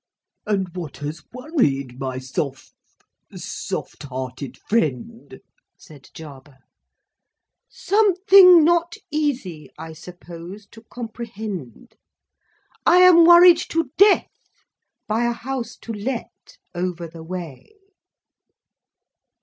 "And 0.47 0.75
what 0.75 0.97
has 0.97 1.21
worried 1.31 1.99
my 1.99 2.17
Soph, 2.17 2.71
soft 3.35 4.01
hearted 4.01 4.57
friend," 4.67 5.39
said 5.77 6.09
Jarber. 6.15 6.57
"Something 7.69 8.63
not 8.65 8.95
easy, 9.11 9.69
I 9.77 9.93
suppose, 9.93 10.65
to 10.71 10.81
comprehend. 10.91 11.97
I 12.83 12.95
am 13.01 13.25
worried 13.27 13.57
to 13.69 13.91
death 13.95 14.31
by 15.07 15.25
a 15.25 15.33
House 15.33 15.75
to 15.83 15.93
Let, 15.93 16.57
over 16.73 17.07
the 17.07 17.21
way." 17.21 17.73